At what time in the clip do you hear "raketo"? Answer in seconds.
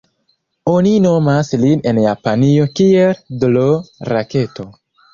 4.15-4.71